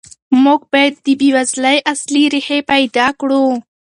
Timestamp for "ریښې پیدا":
2.33-3.07